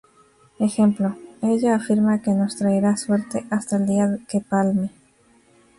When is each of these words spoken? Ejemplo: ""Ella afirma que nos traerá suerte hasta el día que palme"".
Ejemplo: 0.57 1.15
""Ella 1.43 1.75
afirma 1.75 2.23
que 2.23 2.31
nos 2.31 2.55
traerá 2.55 2.97
suerte 2.97 3.45
hasta 3.51 3.75
el 3.77 3.85
día 3.85 4.17
que 4.27 4.39
palme"". 4.39 4.89